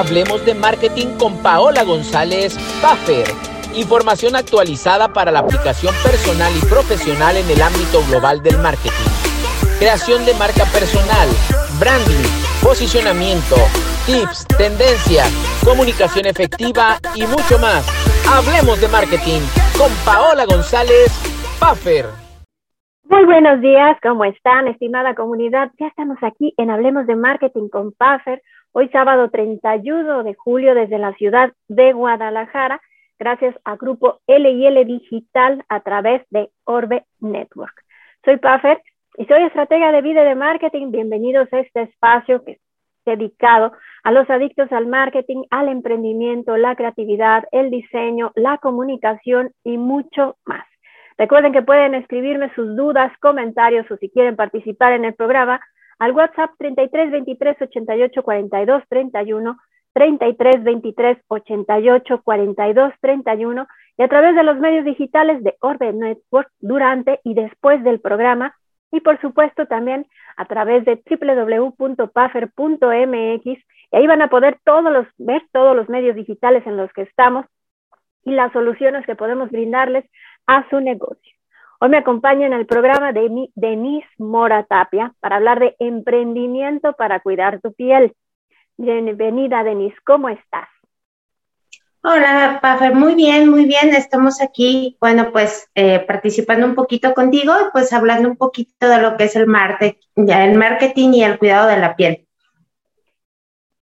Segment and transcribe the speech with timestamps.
[0.00, 3.26] Hablemos de Marketing con Paola González Puffer.
[3.74, 9.10] Información actualizada para la aplicación personal y profesional en el ámbito global del marketing.
[9.78, 11.28] Creación de marca personal,
[11.78, 12.24] branding,
[12.62, 13.56] posicionamiento,
[14.06, 15.28] tips, tendencias,
[15.62, 17.84] comunicación efectiva y mucho más.
[18.26, 19.42] Hablemos de marketing
[19.76, 21.12] con Paola González
[21.60, 22.06] Puffer.
[23.04, 25.70] Muy buenos días, ¿cómo están, estimada comunidad?
[25.78, 28.40] Ya estamos aquí en Hablemos de Marketing con Puffer,
[28.72, 32.80] hoy sábado 31 de julio desde la ciudad de Guadalajara,
[33.18, 37.74] gracias a Grupo LIL Digital a través de Orbe Network.
[38.24, 38.80] Soy Puffer
[39.16, 40.92] y soy estratega de vida de marketing.
[40.92, 42.60] Bienvenidos a este espacio que es
[43.04, 43.72] dedicado
[44.04, 50.36] a los adictos al marketing, al emprendimiento, la creatividad, el diseño, la comunicación y mucho
[50.44, 50.64] más.
[51.18, 55.60] Recuerden que pueden escribirme sus dudas, comentarios o si quieren participar en el programa
[56.00, 59.58] al WhatsApp 33 23 88 42 31,
[59.92, 63.66] 33 23 88 42 31
[63.98, 68.56] y a través de los medios digitales de Orbe Network durante y después del programa
[68.90, 75.06] y por supuesto también a través de www.puffer.mx y ahí van a poder todos los,
[75.18, 77.44] ver todos los medios digitales en los que estamos
[78.24, 80.06] y las soluciones que podemos brindarles
[80.46, 81.39] a su negocio.
[81.82, 87.20] Hoy me acompaña en el programa de Denise Mora Tapia para hablar de emprendimiento para
[87.20, 88.14] cuidar tu piel.
[88.76, 90.68] Bienvenida, Denise, ¿cómo estás?
[92.02, 93.94] Hola, Paffer, muy bien, muy bien.
[93.94, 99.16] Estamos aquí, bueno, pues eh, participando un poquito contigo, pues hablando un poquito de lo
[99.16, 99.46] que es el,
[100.16, 102.26] el marketing y el cuidado de la piel.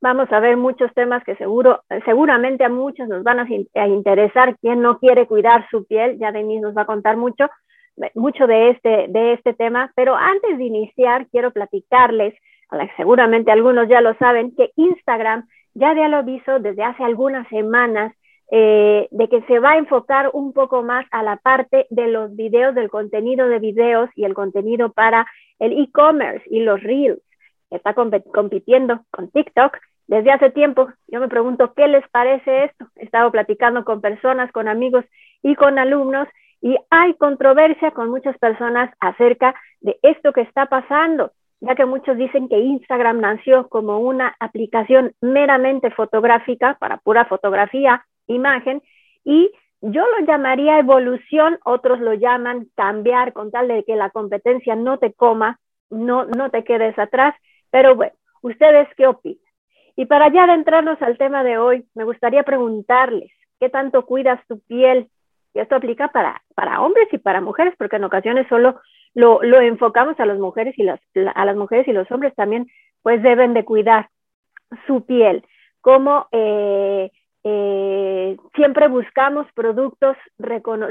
[0.02, 4.58] Vamos a ver muchos temas que seguro, seguramente a muchos nos van a, interesar.
[4.60, 7.50] Quien no quiere cuidar su piel, ya Denise nos va a contar mucho,
[8.14, 9.92] mucho de este, de este tema.
[9.96, 12.34] Pero antes de iniciar, quiero platicarles,
[12.98, 18.14] seguramente algunos ya lo saben, que Instagram ya dio el aviso desde hace algunas semanas
[18.52, 22.36] eh, de que se va a enfocar un poco más a la parte de los
[22.36, 25.26] videos, del contenido de videos y el contenido para
[25.60, 27.22] el e-commerce y los reels.
[27.72, 29.78] Está compitiendo con TikTok
[30.08, 30.90] desde hace tiempo.
[31.08, 32.88] Yo me pregunto, ¿qué les parece esto?
[32.96, 35.06] He estado platicando con personas, con amigos
[35.42, 36.28] y con alumnos
[36.66, 42.18] y hay controversia con muchas personas acerca de esto que está pasando, ya que muchos
[42.18, 48.82] dicen que Instagram nació como una aplicación meramente fotográfica para pura fotografía, imagen,
[49.24, 54.76] y yo lo llamaría evolución, otros lo llaman cambiar con tal de que la competencia
[54.76, 55.60] no te coma,
[55.92, 57.36] no, no te quedes atrás,
[57.70, 59.38] pero bueno, ¿ustedes qué opinan?
[59.96, 64.62] Y para ya adentrarnos al tema de hoy, me gustaría preguntarles, ¿qué tanto cuidas tu
[64.62, 65.12] piel?
[65.56, 68.80] Y esto aplica para, para hombres y para mujeres, porque en ocasiones solo
[69.14, 71.00] lo, lo enfocamos a las mujeres y las,
[71.34, 72.68] a las mujeres y los hombres también
[73.02, 74.10] pues deben de cuidar
[74.86, 75.46] su piel.
[75.80, 77.10] Como eh,
[77.46, 80.18] eh, siempre buscamos productos,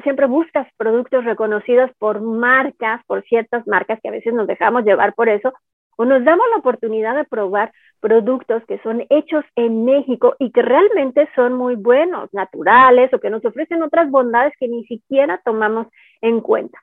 [0.03, 5.15] siempre buscas productos reconocidos por marcas, por ciertas marcas que a veces nos dejamos llevar
[5.15, 5.53] por eso,
[5.97, 10.63] o nos damos la oportunidad de probar productos que son hechos en México y que
[10.63, 15.87] realmente son muy buenos, naturales o que nos ofrecen otras bondades que ni siquiera tomamos
[16.21, 16.79] en cuenta.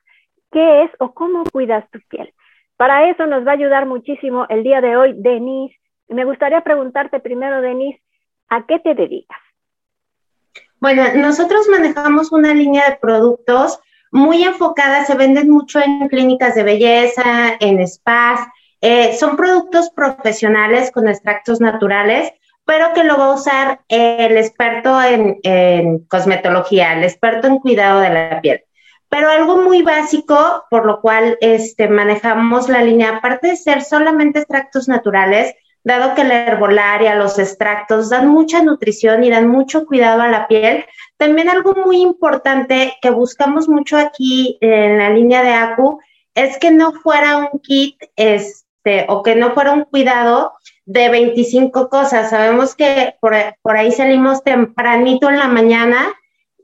[0.50, 2.32] ¿Qué es o cómo cuidas tu piel?
[2.76, 5.76] Para eso nos va a ayudar muchísimo el día de hoy Denise.
[6.08, 8.02] Me gustaría preguntarte primero, Denise,
[8.48, 9.38] ¿a qué te dedicas?
[10.80, 13.80] Bueno, nosotros manejamos una línea de productos
[14.10, 18.40] muy enfocada, se venden mucho en clínicas de belleza, en spas,
[18.82, 22.32] eh, son productos profesionales con extractos naturales,
[22.64, 28.10] pero que lo va a usar el experto en, cosmetología, el experto en cuidado de
[28.10, 28.64] la piel.
[29.08, 34.40] Pero algo muy básico, por lo cual este, manejamos la línea, aparte de ser solamente
[34.40, 35.54] extractos naturales,
[35.84, 40.48] dado que la herbolaria, los extractos dan mucha nutrición y dan mucho cuidado a la
[40.48, 46.00] piel, también algo muy importante que buscamos mucho aquí en la línea de ACU
[46.34, 50.54] es que no fuera un kit es, este, o que no fuera un cuidado
[50.86, 52.30] de 25 cosas.
[52.30, 53.34] Sabemos que por,
[53.76, 56.12] ahí salimos tempranito en la mañana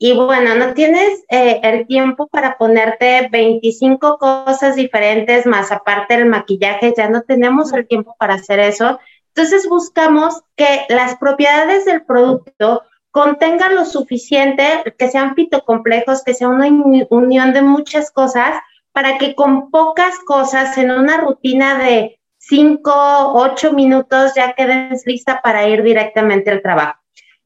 [0.00, 6.26] y bueno, no tienes eh, el tiempo para ponerte 25 cosas diferentes, más aparte del
[6.26, 8.99] maquillaje, ya no tenemos el tiempo para hacer eso.
[9.35, 14.65] Entonces buscamos que las propiedades del producto contengan lo suficiente,
[14.97, 16.69] que sean fitocomplejos, que sea una
[17.11, 18.55] unión de muchas cosas
[18.93, 22.90] para que con pocas cosas en una rutina de 5,
[23.35, 26.99] 8 minutos ya quedes lista para ir directamente al trabajo.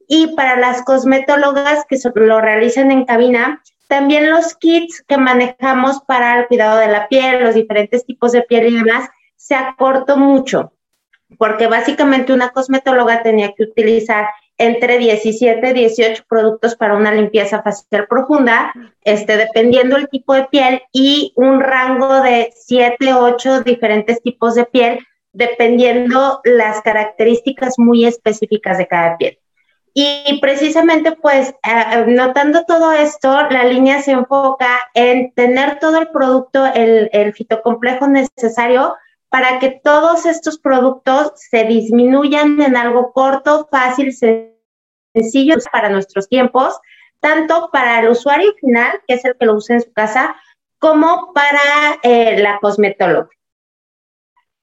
[0.07, 6.39] Y para las cosmetólogas que lo realizan en cabina, también los kits que manejamos para
[6.39, 10.71] el cuidado de la piel, los diferentes tipos de piel y demás, se acortó mucho.
[11.39, 17.61] porque básicamente una cosmetóloga tenía que utilizar entre 17 y 18 productos para una limpieza
[17.61, 18.71] facial profunda,
[19.03, 24.65] este, dependiendo el tipo de piel y un rango de 7, 8 diferentes tipos de
[24.65, 24.99] piel,
[25.31, 29.39] dependiendo las características muy específicas de cada piel.
[29.95, 36.09] Y precisamente, pues, eh, notando todo esto, la línea se enfoca en tener todo el
[36.09, 38.95] producto, el, el fitocomplejo necesario
[39.33, 46.79] para que todos estos productos se disminuyan en algo corto, fácil, sencillo para nuestros tiempos,
[47.19, 50.35] tanto para el usuario final, que es el que lo usa en su casa,
[50.77, 53.27] como para eh, la cosmetóloga.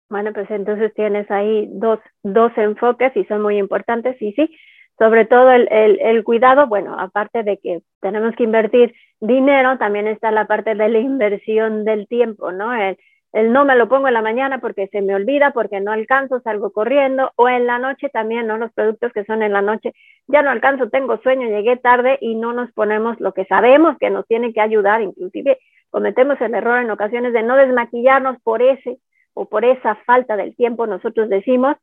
[0.08, 4.56] Bueno, pues entonces tienes ahí dos, dos enfoques y son muy importantes y sí,
[5.00, 10.31] sobre todo el, el, cuidado, bueno, aparte de que tenemos que invertir dinero, también está
[10.31, 12.73] la parte de la inversión del tiempo, ¿no?
[12.73, 12.96] El,
[13.32, 16.41] el, no me lo pongo en la mañana porque se me olvida, porque no alcanzo,
[16.41, 18.59] salgo corriendo, o en la noche también, ¿no?
[18.59, 19.93] Los productos que son en la noche,
[20.27, 24.11] ya no alcanzo, tengo sueño, llegué tarde y no nos ponemos lo que sabemos que
[24.11, 25.59] nos tiene que ayudar, inclusive
[25.91, 28.99] cometemos el error en ocasiones de no desmaquillarnos por ese
[29.35, 31.76] o por esa falta del tiempo, nosotros decimos,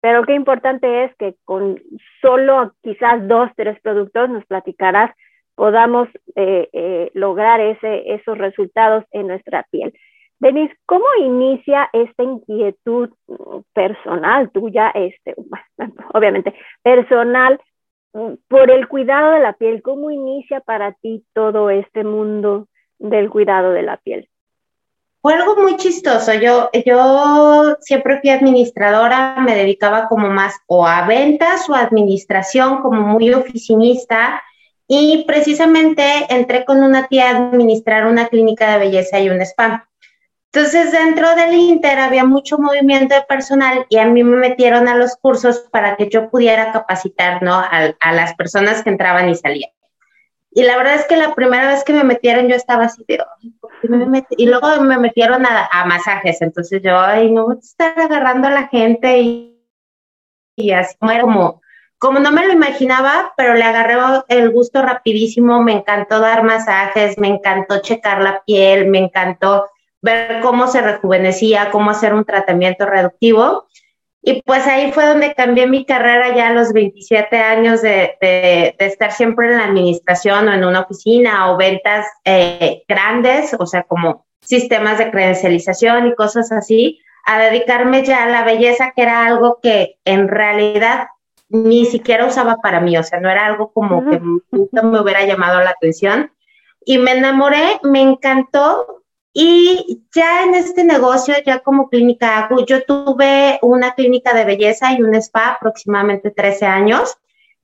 [0.00, 1.80] pero qué importante es que con
[2.20, 5.10] solo quizás dos, tres productos, nos platicarás,
[5.54, 9.94] podamos eh, eh, lograr ese, esos resultados en nuestra piel.
[10.38, 13.10] Denise, ¿cómo inicia esta inquietud
[13.72, 15.34] personal tuya, este,
[16.14, 17.60] obviamente personal,
[18.48, 19.82] por el cuidado de la piel?
[19.82, 24.28] ¿Cómo inicia para ti todo este mundo del cuidado de la piel?
[25.24, 26.34] Fue algo muy chistoso.
[26.34, 33.00] Yo, yo siempre fui administradora, me dedicaba como más o a ventas o administración, como
[33.00, 34.42] muy oficinista.
[34.86, 39.88] Y precisamente entré con una tía a administrar una clínica de belleza y un spa.
[40.54, 44.94] Entonces, dentro del Inter había mucho movimiento de personal y a mí me metieron a
[44.94, 47.54] los cursos para que yo pudiera capacitar ¿no?
[47.54, 49.72] a, a las personas que entraban y salían.
[50.52, 53.18] Y la verdad es que la primera vez que me metieron yo estaba así de,
[54.36, 58.52] y luego me metieron a, masajes, entonces yo, ay, no voy a estar agarrando a
[58.52, 59.60] la gente y,
[60.54, 61.60] y así como,
[61.98, 63.96] como no me lo imaginaba, pero le agarré
[64.28, 69.68] el gusto rapidísimo, me encantó dar masajes, me encantó checar la piel, me encantó
[70.04, 73.66] ver cómo se rejuvenecía, cómo hacer un tratamiento reductivo.
[74.20, 78.74] Y pues ahí fue donde cambié mi carrera ya a los 27 años de, de,
[78.78, 83.84] estar siempre en la administración o en una oficina o ventas eh, grandes, o sea,
[83.84, 89.26] como sistemas de credencialización y cosas así, a dedicarme ya a la belleza, que era
[89.26, 91.08] algo que en realidad
[91.48, 95.24] ni siquiera usaba para mí, o sea, no era algo como que nunca me hubiera
[95.24, 96.30] llamado la atención.
[96.84, 99.03] Y me enamoré, me encantó
[99.36, 105.02] y ya en este negocio, ya como clínica yo tuve una clínica de belleza y
[105.02, 107.18] un spa aproximadamente 13 años.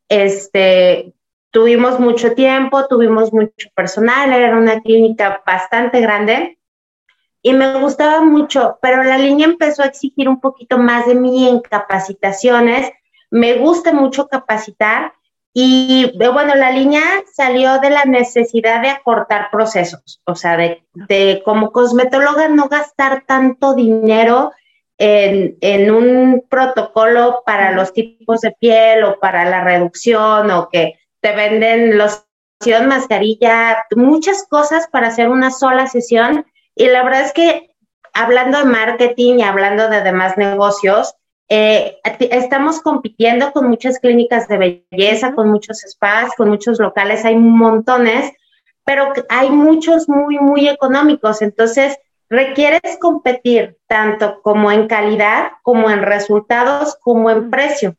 [0.09, 1.15] Este,
[1.53, 6.59] tuvimos mucho tiempo, tuvimos mucho personal, era una clínica bastante grande
[7.41, 11.49] y me gustaba mucho, pero la línea empezó a exigir un poquito más de mí
[11.49, 12.91] en capacitaciones.
[13.31, 15.13] Me gusta mucho capacitar
[15.53, 17.03] y bueno, la línea
[17.33, 23.75] salió de la necesidad de acortar procesos, o sea, de, como cosmetóloga no gastar tanto
[23.75, 24.53] dinero
[24.97, 31.01] en, en, un protocolo para los tipos de piel o para la reducción o que
[31.21, 36.47] te venden loción, mascarilla, muchas cosas para hacer una sola sesión.
[36.77, 37.75] Y la verdad es que
[38.13, 41.15] hablando de marketing y hablando de demás negocios,
[41.53, 47.35] eh, estamos compitiendo con muchas clínicas de belleza, con muchos spas, con muchos locales, hay
[47.35, 48.33] montones,
[48.85, 51.43] pero hay muchos muy, muy económicos.
[51.43, 57.97] Entonces, requieres competir tanto como en calidad, como en resultados, como en precio.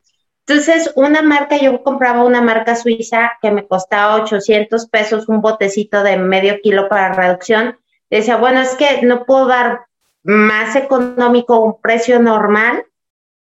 [0.47, 6.03] Entonces, una marca, yo compraba una marca suiza que me costaba 800 pesos un botecito
[6.03, 7.77] de medio kilo para reducción.
[8.09, 9.81] Decía, bueno, es que no puedo dar
[10.23, 12.85] más económico un precio normal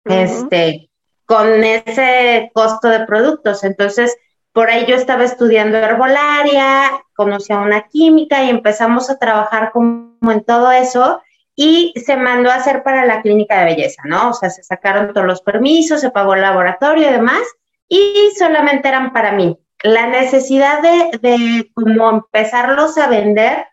[0.08, 0.90] este,
[1.24, 3.64] con ese costo de productos.
[3.64, 4.16] Entonces,
[4.52, 10.16] por ahí yo estaba estudiando herbolaria, conocí a una química y empezamos a trabajar como
[10.30, 11.20] en todo eso
[11.54, 14.30] y se mandó a hacer para la clínica de belleza, ¿no?
[14.30, 17.42] O sea, se sacaron todos los permisos, se pagó el laboratorio y demás
[17.88, 19.58] y solamente eran para mí.
[19.82, 23.66] La necesidad de, de como empezarlos a vender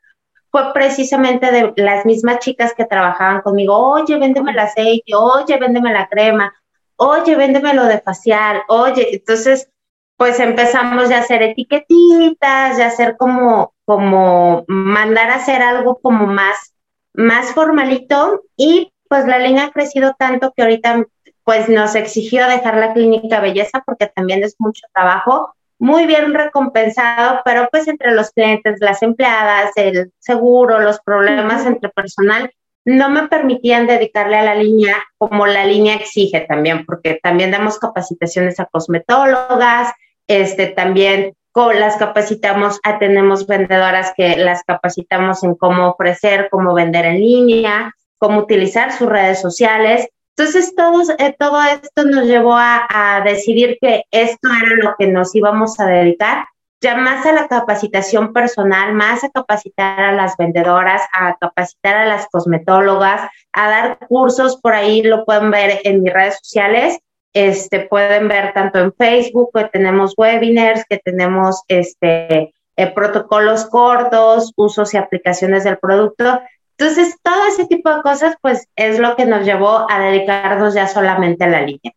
[0.53, 5.91] fue precisamente de las mismas chicas que trabajaban conmigo, oye, véndeme el aceite, oye, véndeme
[5.91, 6.53] la crema,
[6.95, 9.67] oye, véndeme lo de facial, oye, entonces,
[10.15, 16.27] pues empezamos ya a hacer etiquetitas, ya hacer como, como mandar a hacer algo como
[16.27, 16.75] más,
[17.13, 18.43] más formalito.
[18.55, 21.03] Y pues la línea ha crecido tanto que ahorita
[21.43, 27.41] pues nos exigió dejar la clínica belleza porque también es mucho trabajo, muy bien recompensado,
[27.43, 32.51] pero pues entre los clientes, las empleadas, el seguro, los problemas entre personal,
[32.85, 37.79] no me permitían dedicarle a la línea como la línea exige también, porque también damos
[37.79, 39.91] capacitaciones a cosmetólogas,
[40.27, 47.05] este también las capacitamos, a, tenemos vendedoras que las capacitamos en cómo ofrecer, cómo vender
[47.05, 50.07] en línea, cómo utilizar sus redes sociales.
[50.35, 55.35] Entonces, todo, eh, todo esto nos llevó a, decidir que esto era lo que nos
[55.35, 56.45] íbamos a dedicar,
[56.81, 62.05] ya más a la capacitación personal, más a capacitar a las vendedoras, a capacitar a
[62.05, 66.97] las cosmetólogas, a dar cursos, por ahí lo pueden ver en mis redes sociales,
[67.33, 74.51] este, pueden ver tanto en Facebook que tenemos webinars, que tenemos este, eh, protocolos cortos,
[74.55, 76.41] usos y aplicaciones del producto.
[76.83, 80.85] Entonces, todo ese tipo de cosas, pues, es lo que nos llevó a dedicarnos ya
[80.85, 81.93] solamente a la línea.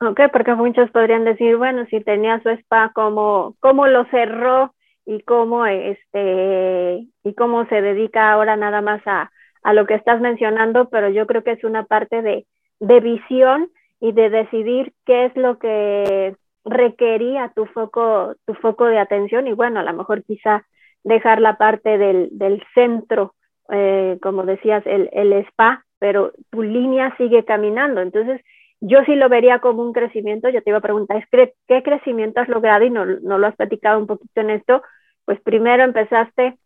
[0.00, 5.20] Ok, porque muchos podrían decir, bueno, si tenía su spa, ¿cómo, cómo lo cerró y
[5.24, 9.30] cómo, este, y cómo se dedica ahora nada más a,
[9.62, 10.88] a lo que estás mencionando?
[10.88, 12.46] Pero yo creo que es una parte de,
[12.80, 13.68] de visión
[14.00, 16.34] y de decidir qué es lo que
[16.64, 20.64] requería tu foco, tu foco de atención y bueno, a lo mejor quizá
[21.04, 23.34] dejar la parte del, del centro,
[23.70, 28.00] eh, como decías, el, spa, pero tu línea sigue caminando.
[28.00, 28.40] Entonces,
[28.80, 30.48] yo sí lo vería como un crecimiento.
[30.48, 32.84] Yo te iba a preguntar, ¿qué crecimiento has logrado?
[32.84, 34.82] Y no, no lo has platicado un poquito en esto.
[35.24, 36.58] Pues primero empezaste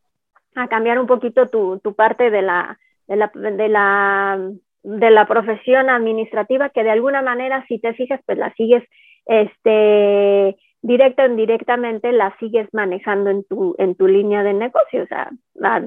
[0.55, 4.51] a cambiar un poquito tu, tu parte de la, de la, de la
[4.87, 8.85] de la profesión administrativa que de alguna manera, si te fijas, pues la sigues,
[9.27, 15.07] este, directa o indirectamente, la sigues manejando en tu, en tu línea de negocio, o
[15.07, 15.31] sea,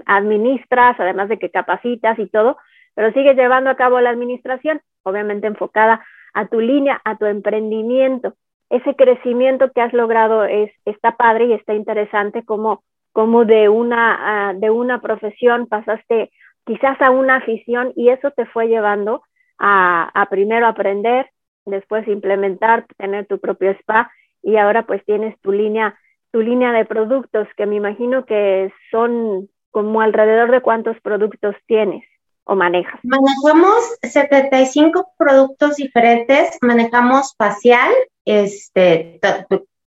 [0.05, 2.57] administras, además de que capacitas y todo,
[2.95, 8.33] pero sigues llevando a cabo la administración, obviamente enfocada a tu línea, a tu emprendimiento.
[8.69, 14.49] Ese crecimiento que has logrado es, está padre y está interesante como, como de, una,
[14.49, 16.29] ah, de una profesión pasaste
[16.65, 19.23] quizás a una afición y eso te fue llevando
[19.57, 21.29] a, primero aprender,
[21.65, 25.97] después implementar, tener tu propio spa y ahora pues tienes tu línea,
[26.31, 32.03] tu línea de productos que me imagino que son como alrededor de cuántos productos tienes
[32.43, 32.99] o manejas.
[33.03, 37.91] Manejamos 75 productos diferentes, manejamos facial,
[38.25, 39.19] este,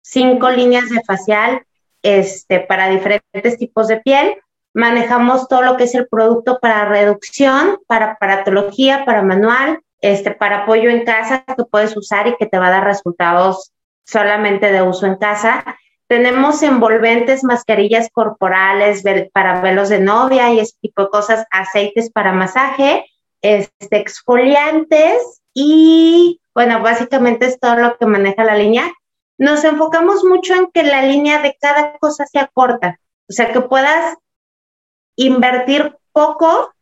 [0.02, 1.62] cinco líneas de facial,
[2.02, 4.36] este, para diferentes tipos de piel,
[4.74, 10.64] manejamos todo lo que es el producto para reducción, para paratología, para manual, este, para
[10.64, 13.72] apoyo en casa que puedes usar y que te va a dar resultados
[14.12, 15.64] solamente de uso en casa.
[16.06, 19.02] Tenemos envolventes, mascarillas corporales
[19.32, 23.06] para velos de novia y ese tipo de cosas, aceites para masaje,
[23.40, 28.92] este, exfoliantes y, bueno, básicamente es todo lo que maneja la línea.
[29.38, 33.62] Nos enfocamos mucho en que la línea de cada cosa sea corta, o sea, que
[33.62, 34.16] puedas
[35.16, 36.72] invertir poco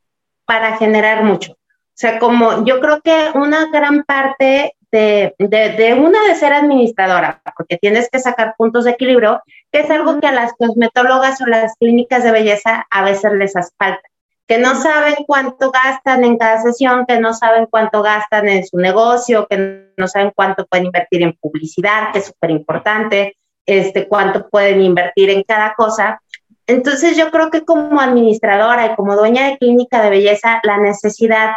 [0.44, 1.52] para generar mucho.
[1.52, 7.42] O sea, como yo creo que una gran parte de, de, una de ser administradora,
[7.56, 11.46] porque tienes que sacar puntos de equilibrio, que es algo que a las cosmetólogas o
[11.46, 14.02] las clínicas de belleza a veces les hace falta,
[14.46, 18.78] que no saben cuánto gastan en cada sesión, que no saben cuánto gastan en su
[18.78, 24.48] negocio, que no saben cuánto pueden invertir en publicidad, que es súper importante, este, cuánto
[24.48, 26.20] pueden invertir en cada cosa.
[26.66, 31.52] Entonces yo creo que como administradora y como dueña de clínica de belleza, la necesidad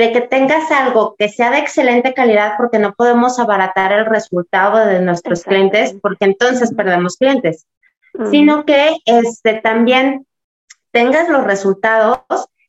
[0.00, 4.78] de que tengas algo que sea de excelente calidad, porque no podemos abaratar el resultado
[4.86, 7.66] de nuestros clientes, porque entonces perdemos clientes,
[8.30, 10.26] sino que este, también
[10.90, 12.18] tengas los resultados,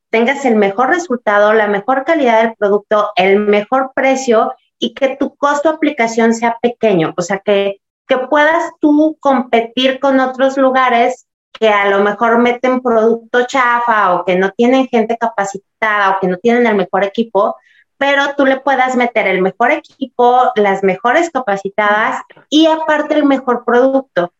[0.09, 5.33] tengas el mejor resultado, la mejor calidad del producto, el mejor precio y que tu
[5.38, 7.77] costo de aplicación sea pequeño, o sea, que,
[8.09, 11.27] que puedas tú competir con otros lugares
[11.61, 16.27] que a lo mejor meten producto chafa o que no tienen gente capacitada o que
[16.27, 17.55] no tienen el mejor equipo,
[17.99, 23.63] pero tú le puedas meter el mejor equipo, las mejores capacitadas y aparte el mejor
[23.63, 24.33] producto.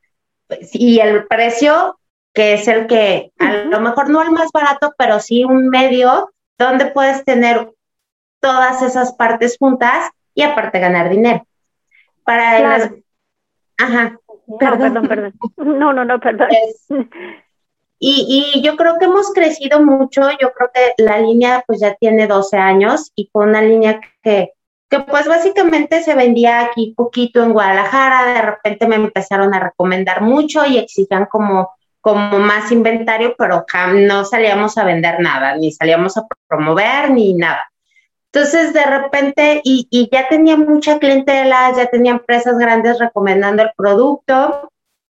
[0.74, 2.00] Y el precio,
[2.34, 6.32] que es el que a lo mejor no el más barato, pero sí un medio
[6.58, 7.72] donde puedes tener
[8.40, 11.46] todas esas partes juntas y aparte ganar dinero.
[12.24, 12.92] Para las...
[13.78, 14.18] Ajá.
[14.60, 16.50] Perdón, perdón, No, no, no, perdón.
[18.00, 21.96] y, y, yo creo que hemos crecido mucho, yo creo que la línea pues ya
[21.96, 24.54] tiene 12 años y fue una línea que,
[24.90, 30.22] que pues básicamente se vendía aquí poquito en Guadalajara, de repente me empezaron a recomendar
[30.22, 36.18] mucho y exigían como, como más inventario, pero no salíamos a vender nada, ni salíamos
[36.18, 37.71] a promover ni nada.
[38.34, 43.72] Entonces, de repente, y, y, ya tenía mucha clientela, ya tenía empresas grandes recomendando el
[43.76, 44.70] producto,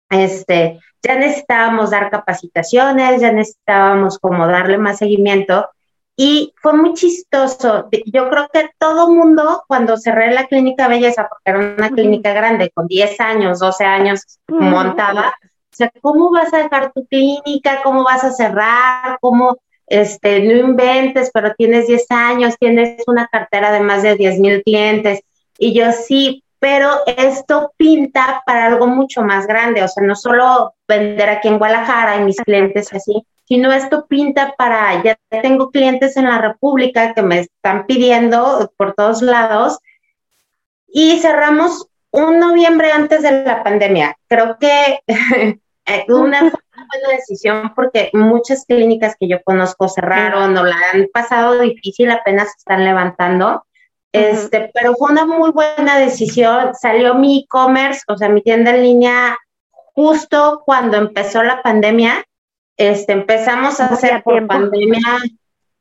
[0.09, 5.69] este, ya necesitábamos dar capacitaciones, ya necesitábamos como darle más seguimiento.
[6.15, 7.89] Y fue muy chistoso.
[8.05, 12.71] Yo creo que todo mundo, cuando cerré la clínica belleza, porque era una clínica grande,
[12.73, 15.33] con 10 años, 12 años montada,
[15.73, 17.81] o sea, ¿cómo vas a dejar tu clínica?
[17.83, 19.17] ¿Cómo vas a cerrar?
[19.19, 24.39] ¿Cómo, este, no inventes, pero tienes 10 años, tienes una cartera de más de 10
[24.39, 25.21] mil clientes?
[25.57, 30.73] Y yo sí, pero esto pinta para algo mucho más grande, o sea, no solo
[30.87, 36.15] vender aquí en Guadalajara y mis clientes así, sino esto pinta para, ya tengo clientes
[36.15, 39.79] en la República que me están pidiendo por todos lados
[40.87, 44.15] y cerramos un noviembre antes de la pandemia.
[44.27, 44.99] Creo que
[45.85, 46.51] Eh, una
[46.91, 52.49] buena decisión porque muchas clínicas que yo conozco cerraron o la han pasado difícil, apenas
[52.49, 53.65] se están levantando.
[54.11, 56.73] Este, pero fue una muy buena decisión.
[56.75, 59.37] Salió mi e-commerce, o sea, mi tienda en línea
[59.95, 62.23] justo cuando empezó la pandemia.
[62.77, 65.19] Este, empezamos a hacer por pandemia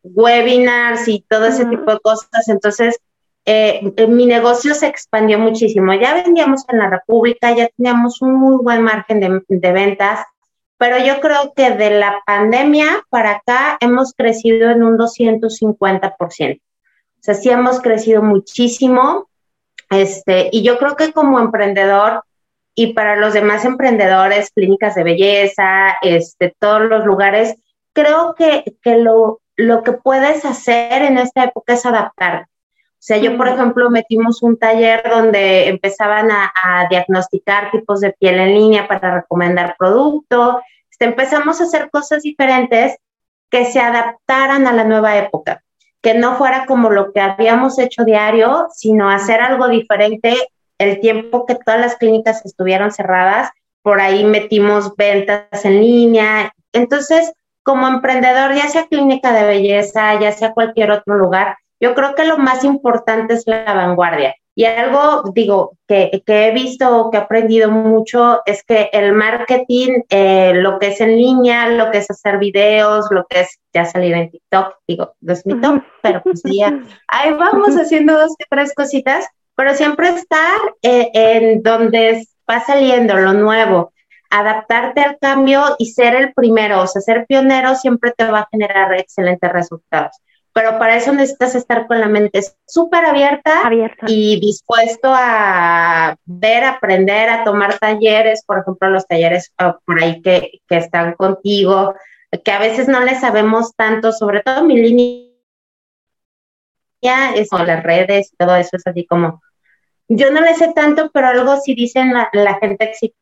[0.02, 2.48] webinars y todo ese tipo de cosas.
[2.48, 2.98] Entonces,
[3.44, 5.92] eh, eh, mi negocio se expandió muchísimo.
[5.94, 10.24] Ya vendíamos en la República, ya teníamos un muy buen margen de, ventas,
[10.82, 16.56] pero yo creo que de la pandemia para acá hemos crecido en un 250%.
[16.58, 16.60] O
[17.20, 19.28] sea, sí hemos crecido muchísimo.
[19.90, 22.24] Este, y yo creo que como emprendedor
[22.74, 27.54] y para los demás emprendedores, clínicas de belleza, este, todos los lugares,
[27.92, 32.48] creo que, que lo, lo que puedes hacer en esta época es adaptar
[33.02, 38.38] o sea, yo, por ejemplo, metimos un taller donde empezaban a, diagnosticar tipos de piel
[38.38, 40.62] en línea para recomendar producto.
[41.04, 42.96] Empezamos a hacer cosas diferentes
[43.50, 45.62] que se adaptaran a la nueva época,
[46.00, 50.36] que no fuera como lo que habíamos hecho diario, sino hacer algo diferente
[50.78, 53.50] el tiempo que todas las clínicas estuvieron cerradas.
[53.82, 56.52] Por ahí metimos ventas en línea.
[56.72, 62.14] Entonces, como emprendedor, ya sea clínica de belleza, ya sea cualquier otro lugar, yo creo
[62.14, 64.34] que lo más importante es la vanguardia.
[64.54, 70.02] Y algo, digo, que, que he visto, que he aprendido mucho, es que el marketing,
[70.10, 73.86] eh, lo que es en línea, lo que es hacer videos, lo que es ya
[73.86, 78.34] salir en TikTok, digo, no es mi top, pero pues ya, ahí vamos haciendo dos
[78.50, 83.94] tres cositas, pero siempre estar eh, en donde va saliendo lo nuevo,
[84.28, 88.48] adaptarte al cambio y ser el primero, o sea, ser pionero siempre te va a
[88.50, 90.16] generar excelentes resultados
[90.52, 93.62] pero para eso necesitas estar con la mente súper abierta,
[94.06, 100.20] y dispuesto a ver, aprender, a tomar talleres, por ejemplo, los talleres ah, por ahí
[100.20, 101.94] que, que están contigo,
[102.44, 105.30] que a veces no le sabemos tanto, sobre todo mi línea,
[107.34, 109.42] eso, las redes, todo eso es así como,
[110.08, 113.21] yo no le sé tanto, pero algo sí dicen la, la gente exitosa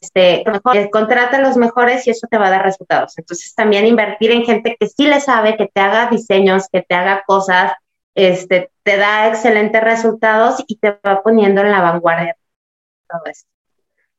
[0.00, 3.16] este, mejor, contrata a los mejores y eso te va a dar resultados.
[3.18, 6.94] Entonces también invertir en gente que sí le sabe, que te haga diseños, que te
[6.94, 7.72] haga cosas,
[8.14, 12.36] este, te da excelentes resultados y te va poniendo en la vanguardia
[13.08, 13.48] todo esto.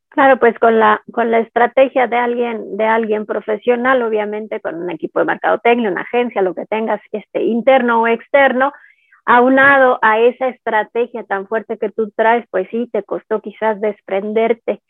[0.09, 4.89] Claro, pues con la, con la estrategia de alguien, de alguien profesional, obviamente con un
[4.89, 8.71] equipo de mercadotecnia, una agencia, lo que tengas, este, interno o externo,
[9.25, 14.81] aunado a esa estrategia tan fuerte que tú traes, pues sí, te costó quizás desprenderte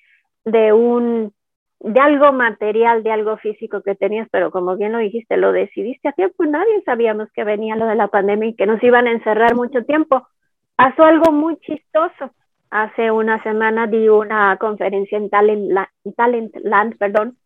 [0.47, 1.33] de un
[1.79, 6.07] de algo material, de algo físico que tenías, pero como bien lo dijiste, lo decidiste
[6.07, 9.11] a tiempo, nadie sabíamos que venía lo de la pandemia y que nos iban a
[9.11, 10.27] encerrar mucho tiempo.
[10.75, 12.31] Pasó algo muy chistoso.
[12.71, 17.37] Hace una semana di una conferencia en Talent, Land, perdón,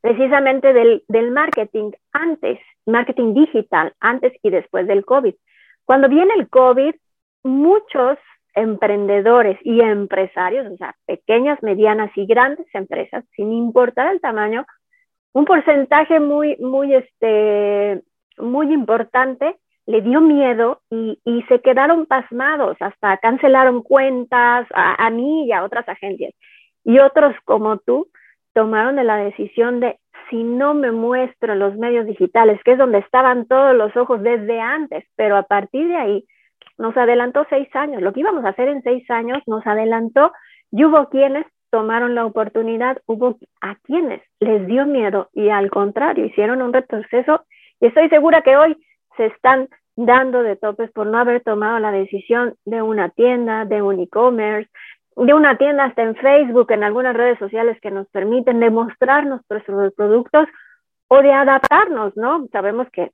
[0.00, 5.34] precisamente del, del marketing antes, marketing digital, antes y después del COVID.
[5.84, 6.94] Cuando viene el COVID,
[7.44, 8.18] muchos
[8.54, 14.66] emprendedores y empresarios, o sea, pequeñas, medianas y grandes empresas, sin importar el tamaño,
[15.32, 18.02] un porcentaje muy, muy, este,
[18.38, 25.52] muy importante le dio miedo y, se quedaron pasmados, hasta cancelaron cuentas a, mí y
[25.52, 26.32] a otras agencias.
[26.84, 28.08] Y otros como tú
[28.54, 29.98] tomaron la decisión de,
[30.30, 34.22] si no me muestro en los medios digitales, que es donde estaban todos los ojos
[34.22, 36.24] desde antes, pero a partir de ahí
[36.78, 38.02] nos adelantó seis años.
[38.02, 40.32] Lo que íbamos a hacer en seis años nos adelantó
[40.70, 46.26] y hubo quienes tomaron la oportunidad, hubo a quienes les dio miedo y al contrario
[46.26, 47.44] hicieron un retroceso
[47.80, 48.76] y estoy segura que hoy
[49.16, 53.82] se están dando de topes por no haber tomado la decisión de una tienda, de
[53.82, 54.70] un e-commerce,
[55.16, 59.92] de una tienda hasta en Facebook, en algunas redes sociales que nos permiten demostrarnos nuestros
[59.94, 60.46] productos
[61.08, 62.46] o de adaptarnos, ¿no?
[62.52, 63.12] Sabemos que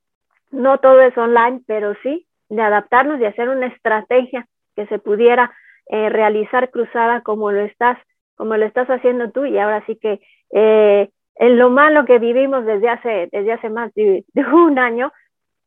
[0.50, 5.52] no todo es online, pero sí de adaptarnos y hacer una estrategia que se pudiera
[5.86, 7.98] eh, realizar cruzada como lo estás,
[8.36, 10.20] como lo estás haciendo tú y ahora sí que
[10.52, 15.12] eh, en lo malo que vivimos desde hace, desde hace más de, un año,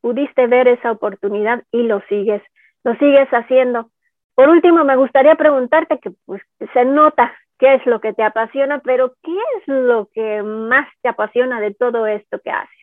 [0.02, 2.42] pudiste ver esa oportunidad y lo sigues,
[2.84, 3.90] lo sigues haciendo.
[4.36, 6.42] Por último, me gustaría preguntarte que pues,
[6.74, 11.10] se nota qué es lo que te apasiona, pero ¿qué es lo que más te
[11.10, 12.81] apasiona de todo esto que haces?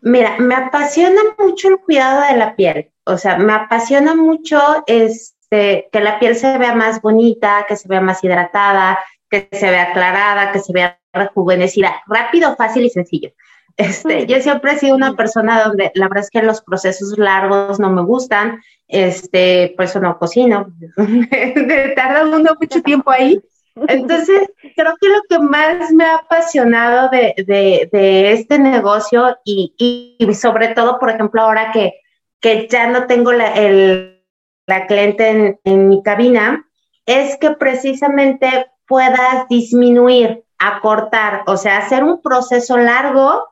[0.00, 2.90] Mira, me apasiona mucho el cuidado de la piel.
[3.04, 7.88] O sea, me apasiona mucho este, que la piel se vea más bonita, que se
[7.88, 8.98] vea más hidratada,
[9.30, 13.30] que se vea aclarada, que se vea rejuvenecida, rápido, fácil y sencillo.
[13.76, 17.78] Este, yo siempre he sido una persona donde la verdad es que los procesos largos
[17.78, 20.74] no me gustan, este, por eso no cocino,
[21.96, 23.40] tarda uno mucho tiempo ahí.
[23.86, 30.98] Entonces, creo que lo que más me ha apasionado de, este negocio y, sobre todo,
[30.98, 32.00] por ejemplo, ahora que,
[32.40, 34.24] que ya no tengo la, el,
[34.66, 36.66] la cliente en, en mi cabina,
[37.06, 43.46] es que precisamente puedas disminuir, acortar, o sea, hacer un proceso largo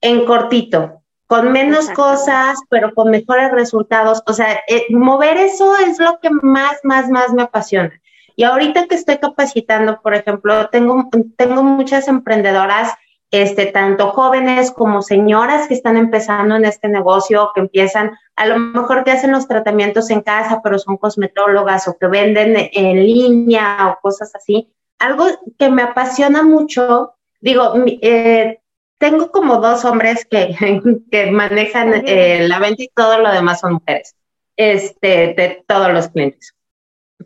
[0.00, 4.22] en cortito, con menos cosas, pero con mejores resultados.
[4.26, 8.00] O sea, eh, mover eso es lo que más, más, más me apasiona.
[8.36, 12.92] Y ahorita que estoy capacitando, por ejemplo, tengo, tengo muchas emprendedoras,
[13.30, 18.58] este, tanto jóvenes como señoras que están empezando en este negocio, que empiezan, a lo
[18.58, 23.88] mejor que hacen los tratamientos en casa, pero son cosmetólogas o que venden en línea
[23.88, 24.70] o cosas así.
[24.98, 25.26] Algo
[25.58, 27.72] que me apasiona mucho, digo,
[28.02, 28.60] eh,
[28.98, 30.54] tengo como dos hombres que,
[31.10, 34.14] que manejan eh, la venta y todo lo demás son mujeres,
[34.56, 36.55] este, de todos los clientes.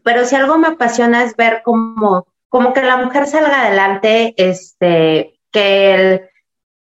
[0.03, 5.38] Pero si algo me apasiona es ver cómo, como que la mujer salga adelante, este,
[5.50, 6.20] que, el,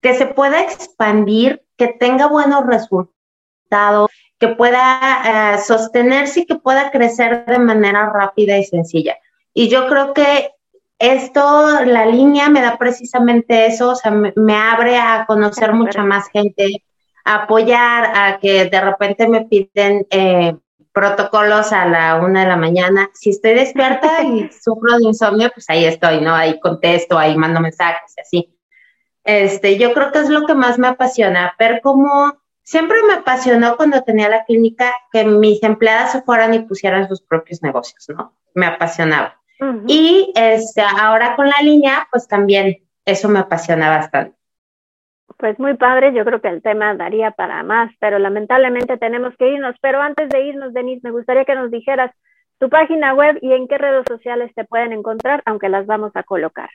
[0.02, 4.10] que se pueda expandir, que tenga buenos resultados,
[4.40, 9.18] que pueda eh, sostenerse y que pueda crecer de manera rápida y sencilla.
[9.54, 10.52] Y yo creo que
[10.98, 16.28] esto, la línea me da precisamente eso, o sea, me, abre a conocer mucha más
[16.30, 16.84] gente,
[17.26, 20.56] a apoyar, a que de repente me piden eh,
[20.94, 23.10] protocolos a la una de la mañana.
[23.14, 26.34] Si estoy despierta y sufro de insomnio, pues ahí estoy, ¿no?
[26.34, 28.58] Ahí contesto, ahí mando mensajes, así.
[29.24, 33.78] Este, yo creo que es lo que más me apasiona, ver cómo siempre me apasionó
[33.78, 38.38] cuando tenía la clínica que mis empleadas se fueran y pusieran sus propios negocios, ¿no?
[38.54, 39.38] Me apasionaba.
[39.86, 44.41] Y este, ahora con la línea, pues también eso me apasiona bastante.
[45.42, 49.50] Pues muy padre, yo creo que el tema daría para más, pero lamentablemente tenemos que
[49.50, 49.76] irnos.
[49.82, 52.12] Pero antes de irnos, Denise, me gustaría que nos dijeras
[52.60, 56.22] tu página web y en qué redes sociales te pueden encontrar, aunque las vamos a
[56.22, 56.70] colocar.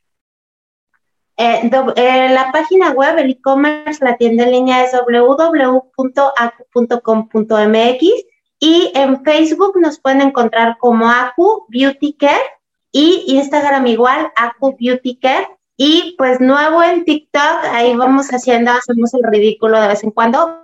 [1.36, 5.86] Eh, eh, la página web, el e-commerce, la tienda en línea es www.acu.com.mx
[8.58, 12.50] y en Facebook nos pueden encontrar como Acu Beauty Care
[12.90, 15.55] y Instagram igual, Acu Beauty Care.
[15.76, 20.62] Y pues nuevo en TikTok, ahí vamos haciendo, hacemos el ridículo de vez en cuando.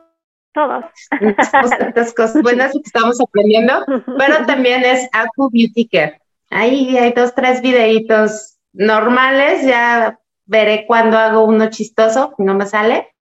[0.55, 0.85] Todos.
[1.79, 3.85] Tantas cosas buenas que estamos aprendiendo,
[4.19, 6.21] pero también es Acu Beauty Care.
[6.51, 13.15] Ahí hay dos, tres videitos normales, ya veré cuando hago uno chistoso, no me sale.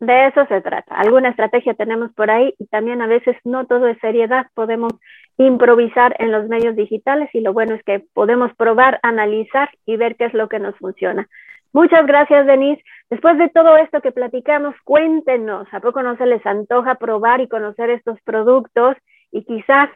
[0.00, 0.94] De eso se trata.
[0.94, 4.46] Alguna estrategia tenemos por ahí y también a veces no todo es seriedad.
[4.54, 4.94] Podemos
[5.36, 10.16] improvisar en los medios digitales y lo bueno es que podemos probar, analizar y ver
[10.16, 11.28] qué es lo que nos funciona.
[11.74, 12.82] Muchas gracias, Denise.
[13.10, 17.48] Después de todo esto que platicamos, cuéntenos, ¿a poco no se les antoja probar y
[17.48, 18.96] conocer estos productos
[19.30, 19.90] y quizás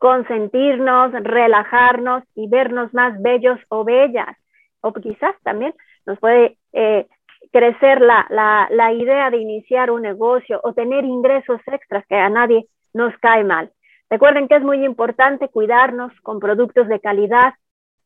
[0.00, 4.36] consentirnos, relajarnos y vernos más bellos o bellas?
[4.80, 5.74] O quizás también
[6.06, 7.06] nos puede eh,
[7.52, 12.28] crecer la, la, la idea de iniciar un negocio o tener ingresos extras que a
[12.28, 13.70] nadie nos cae mal.
[14.10, 17.54] Recuerden que es muy importante cuidarnos con productos de calidad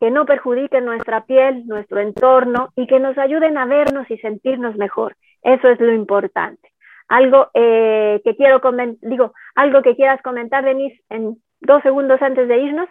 [0.01, 4.75] que no perjudiquen nuestra piel, nuestro entorno y que nos ayuden a vernos y sentirnos
[4.77, 5.17] mejor.
[5.43, 6.73] Eso es lo importante.
[7.07, 8.61] Algo eh, que quiero
[9.01, 12.89] digo, algo que quieras comentar, Denise, en dos segundos antes de irnos.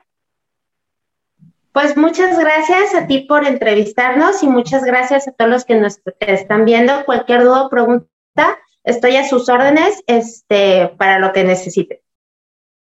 [1.74, 6.02] Pues muchas gracias a ti por entrevistarnos y muchas gracias a todos los que nos
[6.20, 7.06] están viendo.
[7.06, 12.00] Cualquier duda o pregunta, estoy a sus órdenes este, para lo que necesiten.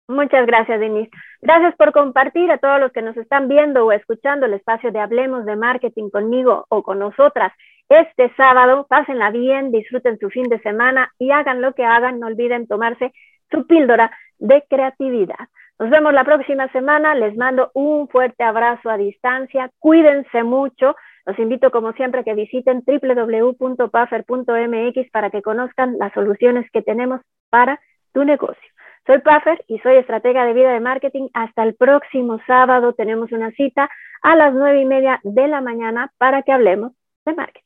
[0.07, 1.09] Muchas gracias, Denise.
[1.41, 4.99] Gracias por compartir a todos los que nos están viendo o escuchando el espacio de
[4.99, 7.53] Hablemos de Marketing conmigo o con nosotras.
[7.89, 12.27] Este sábado, pásenla bien, disfruten su fin de semana y hagan lo que hagan, no
[12.27, 13.13] olviden tomarse
[13.49, 15.49] su píldora de creatividad.
[15.77, 21.37] Nos vemos la próxima semana, les mando un fuerte abrazo a distancia, cuídense mucho, Los
[21.39, 27.79] invito como siempre a que visiten www.puffer.mx para que conozcan las soluciones que tenemos para
[28.13, 28.69] tu negocio.
[29.07, 31.29] Soy Puffer y soy estratega de vida de marketing.
[31.33, 33.89] Hasta el próximo sábado tenemos una cita
[34.21, 36.93] a las nueve y media de la mañana para que hablemos
[37.25, 37.64] de marketing.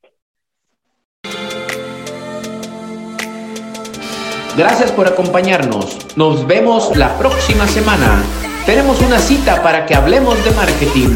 [4.59, 6.17] Gracias por acompañarnos.
[6.17, 8.21] Nos vemos la próxima semana.
[8.65, 11.15] Tenemos una cita para que hablemos de marketing.